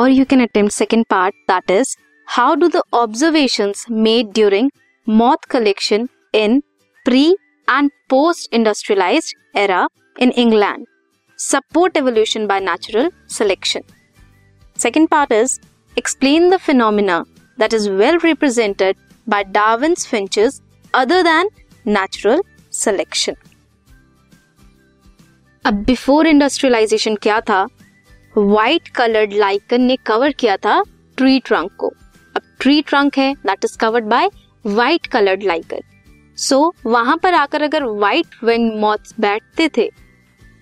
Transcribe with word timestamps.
or 0.00 0.08
you 0.08 0.26
can 0.26 0.40
attempt 0.40 0.72
second 0.72 1.08
part 1.08 1.34
that 1.48 1.70
is 1.70 1.96
how 2.26 2.54
do 2.54 2.68
the 2.68 2.82
observations 2.92 3.86
made 3.88 4.32
during 4.32 4.70
moth 5.06 5.48
collection 5.48 6.08
in 6.32 6.62
pre 7.04 7.36
and 7.68 7.90
post 8.08 8.48
industrialized 8.52 9.34
era 9.54 9.88
in 10.18 10.30
England 10.32 10.86
support 11.36 11.96
evolution 11.96 12.46
by 12.46 12.58
natural 12.58 13.10
selection. 13.26 13.82
Second 14.74 15.08
part 15.08 15.30
is 15.30 15.60
explain 15.96 16.48
the 16.50 16.58
phenomena 16.58 17.24
that 17.58 17.72
is 17.72 17.88
well 17.88 18.18
represented 18.18 18.96
by 19.26 19.42
Darwin's 19.42 20.06
finches 20.06 20.62
other 20.94 21.22
than 21.22 21.46
natural 21.84 22.40
selection. 22.70 23.36
अब 25.66 25.74
before 25.84 26.26
industrialisation 26.26 27.14
क्या 27.22 27.40
था 27.40 27.66
white 28.35 28.87
coloured 28.87 29.33
lichen 29.33 29.81
ने 29.81 29.95
cover 30.05 30.31
किया 30.31 30.55
था 30.57 30.81
tree 31.17 31.39
trunk 31.39 31.71
को। 31.77 31.87
अब 32.35 32.41
tree 32.59 32.81
trunk 32.81 33.17
है 33.17 33.33
that 33.35 33.65
is 33.65 33.77
covered 33.77 34.05
by 34.05 34.29
white 34.65 35.07
coloured 35.07 35.43
lichen 35.43 35.81
so 36.37 36.73
वहाँ 36.85 37.17
पर 37.17 37.33
आकर 37.33 37.61
अगर 37.61 37.83
व्हाइट 37.85 38.43
विंग 38.43 38.71
मॉथ्स 38.81 39.13
बैठते 39.19 39.69
थे 39.77 39.89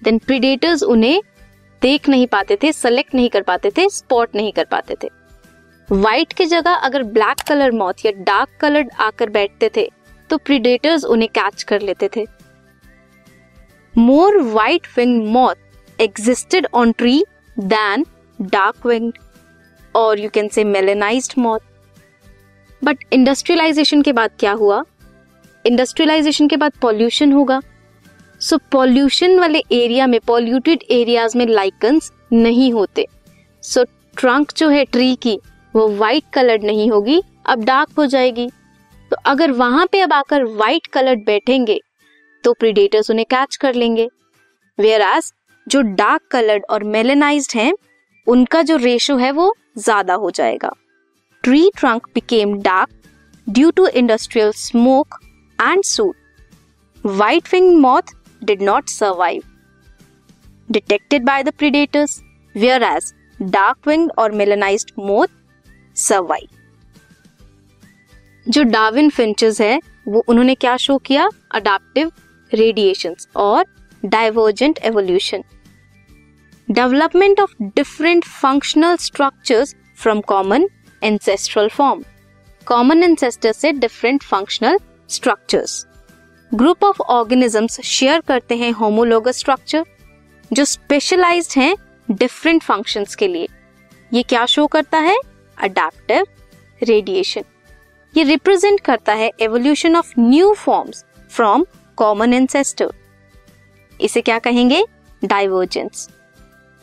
देन 0.01 0.17
प्रीडेटर्स 0.17 0.83
उन्हें 0.85 1.21
देख 1.81 2.09
नहीं 2.09 2.27
पाते 2.27 2.57
थे 2.63 2.71
सेलेक्ट 2.71 3.15
नहीं 3.15 3.29
कर 3.29 3.41
पाते 3.41 3.71
थे 3.77 3.89
स्पॉट 3.89 4.35
नहीं 4.35 4.51
कर 4.53 4.65
पाते 4.71 4.95
थे। 5.03 5.09
व्हाइट 5.89 6.33
की 6.33 6.45
जगह 6.45 6.71
अगर 6.71 7.03
ब्लैक 7.05 7.41
कलर 7.47 7.71
मॉथ 7.71 8.05
या 8.05 8.11
डार्क 8.17 8.59
कलर्ड 8.61 8.89
आकर 8.99 9.29
बैठते 9.29 9.69
थे 9.75 9.89
तो 10.29 10.37
प्रीडेटर्स 10.37 11.05
उन्हें 11.05 11.29
कैच 11.29 11.63
कर 11.63 11.81
लेते 11.81 12.09
थे। 12.15 12.25
More 13.93 14.41
white 14.41 14.87
wing 14.97 15.27
moth 15.27 16.01
existed 16.01 16.67
on 16.73 16.91
tree 16.91 17.23
then 17.59 18.05
dark 18.41 18.85
wing 18.85 19.11
और 19.95 20.19
you 20.19 20.29
can 20.29 20.47
say 20.47 20.63
melanized 20.63 21.33
moth 21.37 21.59
but 22.83 22.97
industrialisation 23.13 24.01
के 24.01 24.13
बाद 24.13 24.31
क्या 24.39 24.51
हुआ? 24.51 24.83
इंडस्ट्रियलाइजेशन 25.65 26.47
के 26.47 26.57
बाद 26.57 26.71
पॉल्यूशन 26.81 27.31
होगा। 27.31 27.61
सो 28.41 28.55
so, 28.55 28.61
पॉल्यूशन 28.71 29.39
वाले 29.39 29.63
एरिया 29.71 30.07
में 30.07 30.19
पॉल्यूटेड 30.19 30.83
एरियाज़ 30.91 31.37
में 31.37 31.45
लाइकन्स 31.45 32.11
नहीं 32.33 32.71
होते। 32.73 33.05
सो 33.63 33.81
so, 33.81 33.87
ट्रंक 34.17 34.51
जो 34.57 34.69
है 34.69 34.85
ट्री 34.85 35.15
की 35.15 35.39
वो 35.75 35.87
व्हाइट 35.87 36.23
कलर्ड 36.33 36.63
नहीं 36.63 36.89
होगी 36.91 37.21
अब 37.45 37.63
डार्क 37.63 37.89
हो 37.97 38.05
जाएगी। 38.05 38.49
तो 39.11 39.17
अगर 39.25 39.51
वहाँ 39.51 39.87
पे 39.91 39.99
अब 39.99 40.13
आकर 40.13 40.43
व्हाइट 40.45 40.87
कलर्ड 40.87 41.25
बैठेंगे 41.25 41.79
तो 42.43 42.53
प्रीडेटर्स 42.53 43.09
उन्हें 43.11 43.25
कैच 43.29 43.55
कर 43.55 43.73
लेंगे। 43.73 44.07
वेयर 44.79 45.01
एज 45.01 45.33
जो 45.69 45.81
डार्क 45.81 46.21
कलर्ड 46.31 46.63
और 46.69 46.83
मेलेनाइज्ड 46.83 47.51
हैं 47.55 47.73
उनका 48.27 48.61
जो 48.61 48.75
रेशो 48.75 49.17
है 49.17 49.31
वो 49.31 49.55
ज़्यादा 49.77 50.13
हो 50.13 50.31
जाएगा। 50.31 50.73
Tree 51.43 51.71
trunk 51.77 52.07
became 52.13 52.61
dark 52.61 52.89
due 53.49 53.71
to 53.71 53.87
industrial 53.87 54.51
smoke 54.51 55.07
and 55.61 55.83
soot 55.83 56.15
white 57.05 57.43
wing 57.53 57.81
moth 57.81 58.01
did 58.43 58.61
not 58.61 58.89
survive 58.89 59.41
detected 60.71 61.25
by 61.25 61.43
the 61.43 61.49
predators 61.49 62.21
predators, 62.55 62.97
as 62.97 63.13
dark 63.41 63.87
wing 63.87 64.09
और 64.17 64.31
melanized 64.31 64.87
moth 65.09 65.31
survive. 66.07 66.47
जो 68.49 68.63
डार्विन 68.63 69.09
फिंचेस 69.09 69.61
है 69.61 69.81
वो 70.07 70.23
उन्होंने 70.27 70.55
क्या 70.55 70.77
शो 70.77 70.97
किया? 70.97 71.29
अडाप्टिव 71.51 72.11
रेडिएशन 72.53 73.15
और 73.35 73.65
divergent 74.05 74.77
evolution 74.77 75.43
development 76.71 77.39
of 77.39 77.53
different 77.75 78.25
functional 78.25 78.95
structures 78.95 79.75
from 79.97 80.19
common 80.21 80.67
ancestral 81.01 81.67
form 81.67 82.03
common 82.67 83.03
ancestor 83.03 83.51
से 83.51 83.71
different 83.71 84.23
functional 84.23 84.77
structures 85.09 85.85
group 86.51 86.83
of 86.83 87.01
organisms 87.01 87.79
share 87.81 88.21
करते 88.21 88.55
हैं 88.55 88.71
होमोलोगस 88.71 89.39
स्ट्रक्चर 89.39 89.85
जो 90.51 90.65
स्पेशलाइज्ड 90.65 91.57
हैं 91.57 91.75
डिफरेंट 92.11 92.63
फ़ंक्शंस 92.63 93.15
के 93.15 93.27
लिए. 93.27 93.47
ये 94.11 94.23
क्या 94.23 94.45
शो 94.45 94.67
करता 94.67 94.97
है? 94.97 95.17
अडेप्टिव 95.57 96.25
रेडिएशन 96.81 97.43
ये 98.13 98.23
रिप्रेजेंट 98.23 98.79
करता 98.79 99.13
है 99.13 99.31
evolution 99.41 99.95
of 99.95 100.13
new 100.19 100.53
forms 100.53 101.03
from 101.31 101.65
common 101.97 102.33
ancestor 102.33 102.93
इसे 103.99 104.21
क्या 104.21 104.39
कहेंगे? 104.39 104.83
डाइवर्जेंस 105.21 106.07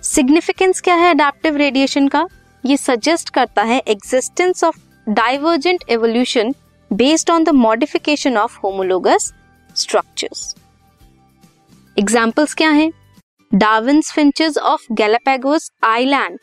सिग्निफिकेंस 0.07 0.81
क्या 0.81 0.95
है 0.95 1.09
अडेप्टिव 1.11 1.57
रेडिएशन 1.57 2.07
का? 2.09 2.27
ये 2.65 2.77
सजेस्ट 2.77 3.31
करता 3.31 3.63
है 3.63 3.79
existence 3.89 4.63
of 4.65 4.77
divergent 5.07 5.85
evolution 5.91 6.55
based 6.91 7.31
on 7.31 7.45
the 7.45 7.49
modification 7.55 8.37
of 8.37 8.59
homologous 8.65 9.33
structures 9.77 10.55
examples 11.97 12.55
क्या 12.55 12.71
हैं? 12.71 12.91
Darwin's 13.53 14.13
finches 14.13 14.59
of 14.59 14.87
Galapagos 14.93 15.71
island 15.85 16.39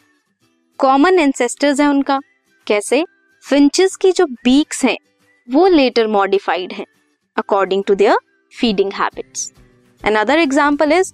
common 0.80 1.20
ancestors 1.20 1.80
है 1.80 1.88
उनका। 1.88 2.20
कैसे? 2.68 3.04
फिंचेस 3.44 3.96
की 3.96 4.12
जो 4.12 4.26
बीक्स 4.26 4.86
हैं, 4.86 4.98
वो 5.48 5.68
लेटर 5.68 6.08
मॉडिफाइड 6.10 6.74
हैं 6.74 6.86
according 7.38 7.84
to 7.88 7.96
their 7.96 8.18
feeding 8.54 8.94
habits 8.94 9.52
another 10.02 10.40
example 10.40 10.92
is 10.92 11.14